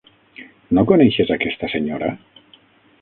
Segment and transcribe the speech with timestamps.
[0.77, 2.11] No coneixes aquesta senyora?